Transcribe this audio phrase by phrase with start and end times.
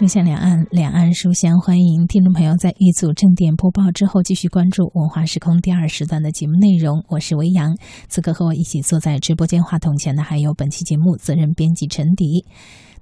[0.00, 7.04] 书香两岸，两岸书香，欢迎听众朋友在一组正点播报之后，继续关注文化时空第二时段的节目内容。
[7.10, 7.76] 我是维扬，
[8.08, 12.46] 此刻和我一起坐在直播间话筒前的还有本期节目责任编辑陈迪。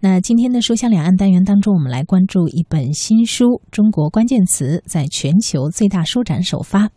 [0.00, 6.90] 那今天的书香两岸单元当中，我们来关注一本新书《中国关键词》在全球最大书展首发，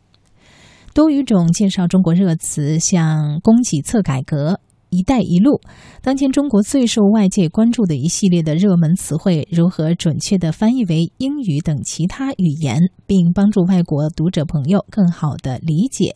[0.95, 4.59] 多语种介绍中国热词，像供给侧改革。
[4.91, 5.59] “一带一路”，
[6.03, 16.15] 当前中国最受外界关注的一系列的热门词汇，如何准确的翻译为英语等其他语言，并帮助外国读者朋友更好的理解？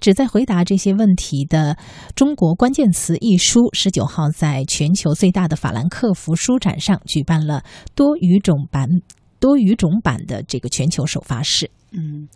[0.00, 1.74] 旨在回答这些问题的
[2.14, 7.62] 《中国关键词》一书，十九号在全球最大的法兰克福书展上举办了
[7.94, 8.88] 多语种版、
[9.38, 11.70] 多语种版的这个全球首发式。
[11.90, 12.28] 嗯。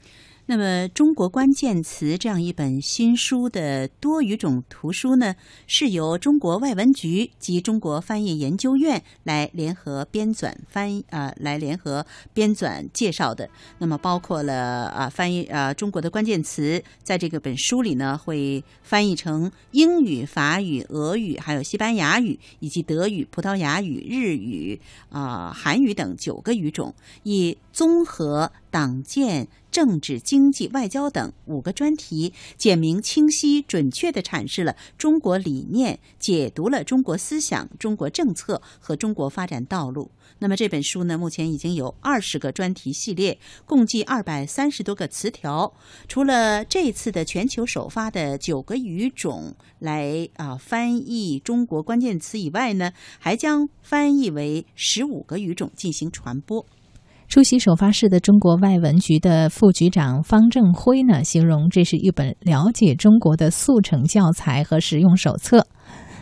[0.48, 5.34] 那么，《中国关键词》这样一本新书的多语种图书呢，
[5.66, 13.50] 是由中国外文局及中国翻译研究院来联合编纂翻译啊，来联合编纂介绍的。
[13.78, 26.94] 那么，包括了啊翻译啊中国的关键词，在这个本书里呢，会翻译成英语、法语、俄语，还有西班牙语，以及德语、葡萄牙语、日语啊、韩语等九个语种，
[27.24, 28.52] 以综合。
[28.68, 40.10] 党建、政治、经济、外交等五个专题，简明清晰、准确地阐释了中国理念，解读了中国思想、中国政策和中国发展道路。
[40.38, 45.74] 那么这本书呢，目前已经有二十个专题系列，共计二百三十多个词条。
[46.08, 56.64] 除了这次的全球首发的九个语种来啊翻译中国关键词以外呢，还将翻译为十五个语种进行传播。
[57.28, 65.66] 出席首发式的中国外文局的副局长方正辉呢，形容这是一本了解中国的速成教材和实用手册。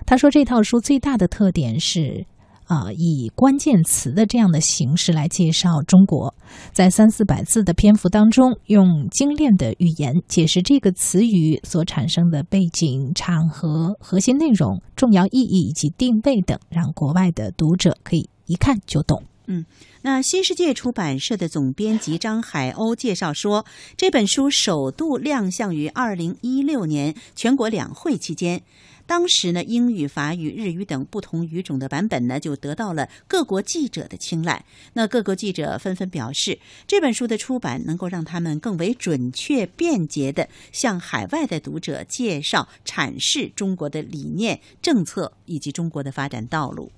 [0.07, 2.27] 他说，这套书最大的特点是，
[2.65, 6.35] 啊，以关键词的这样的形式来介绍中国，
[6.73, 19.23] 在三四百字的篇幅当中，用精炼的语言解释这个词语所产生的背景、场合、核心内容、重要意义以及定位等，让国外的读者可以一看就懂。
[19.47, 19.67] 嗯，
[20.03, 23.67] 那新世界出版社的总编辑张海鸥介绍说，
[23.97, 28.63] 这本书首度亮相于二零一六年全国两会期间，
[29.07, 34.65] 当时呢，英语、法语、日语等不同语种的版本呢，就得到了各国记者的青睐。
[34.95, 46.91] 那各国记者纷纷表示，这本书的出版能够让他们更为准确、便捷的向海外的读者介绍、阐释中国的理念、政策以及中国的发展道路。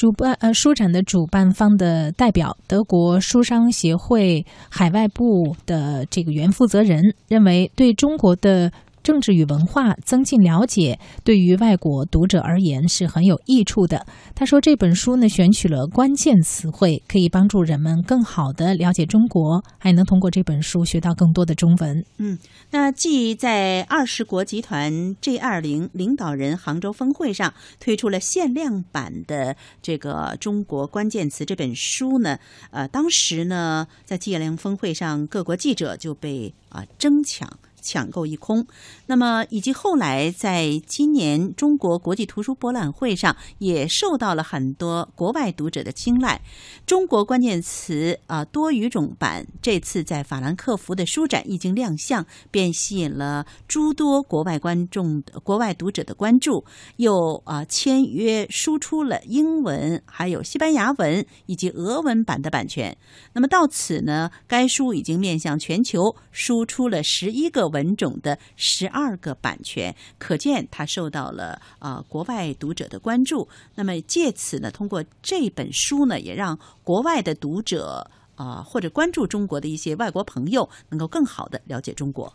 [0.00, 8.72] 主办呃书展的主办方的代表德国书商协会海外部的这个原负责人认为，对中国的。
[9.02, 14.06] 政治与文化增进了解，对于外国读者而言是很有益处的。
[14.34, 22.04] 他说，这本书呢选取了关键词汇，可以帮助人们更好的了解中国，还能通过这本书学到更多的中文。
[22.18, 22.38] 嗯，
[22.70, 32.38] 那继在二十国集团 G 二零领导人杭州峰会上推出了限量版的这个中国关键词这本书呢，
[32.70, 37.48] 呃，当时呢在 G 二零峰会上，各国记者就被啊争抢。
[37.80, 38.66] 抢购一空，
[39.06, 46.42] 那么以及后来在今年中国国际图书博览会上，也受到了很多国外读者的青睐。
[46.84, 56.64] 中国关键词啊多语种版这次在法兰克福的书展一经亮相，便吸引了诸多国外观众、国外读者的关注，
[56.96, 62.96] 又啊签约输出了英文、还有西班牙文以及俄文版的版权。
[63.32, 67.69] 那么到此呢，该书已经面向全球输出了十一个。
[67.70, 73.48] 文种的十二个版权，可见他受到了啊国外读者的关注。
[73.74, 82.32] 那么借此呢，通过这本书呢，也让国外的读者啊或者关注中国的一些外国朋友，能够更好的了解中国。